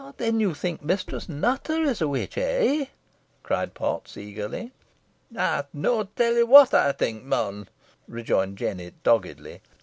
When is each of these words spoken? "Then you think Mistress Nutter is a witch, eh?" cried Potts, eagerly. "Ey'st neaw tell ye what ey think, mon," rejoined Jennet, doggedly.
"Then 0.17 0.39
you 0.39 0.55
think 0.55 0.81
Mistress 0.83 1.29
Nutter 1.29 1.83
is 1.83 2.01
a 2.01 2.07
witch, 2.07 2.35
eh?" 2.35 2.85
cried 3.43 3.75
Potts, 3.75 4.17
eagerly. 4.17 4.71
"Ey'st 5.37 5.67
neaw 5.75 6.07
tell 6.15 6.33
ye 6.33 6.41
what 6.41 6.73
ey 6.73 6.91
think, 6.93 7.23
mon," 7.23 7.69
rejoined 8.07 8.57
Jennet, 8.57 8.95
doggedly. 9.03 9.61